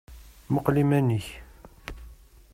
Muqel 0.53 0.75
iman-ik! 0.83 1.27